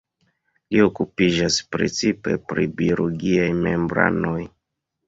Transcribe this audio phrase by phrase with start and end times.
[0.75, 4.39] Li okupiĝas precipe pri biologiaj membranoj.